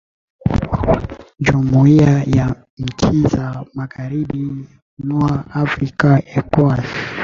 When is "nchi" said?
2.77-3.27